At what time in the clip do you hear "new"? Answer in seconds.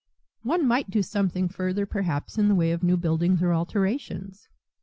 2.81-2.97